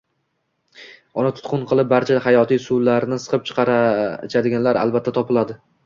uni 1.23 1.31
tutqun 1.39 1.67
qilib, 1.73 1.91
barcha 1.93 2.17
hayotiy 2.25 2.63
suvlarini 2.65 3.23
siqib 3.27 3.47
ichadiganlar 3.53 4.85
albatta 4.87 5.19
topiladi. 5.21 5.63